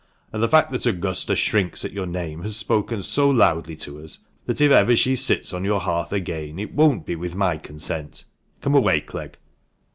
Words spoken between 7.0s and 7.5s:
be with